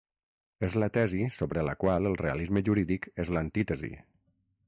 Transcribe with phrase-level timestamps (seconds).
[0.67, 3.93] És la tesi sobre la qual el realisme jurídic és l'antítesi.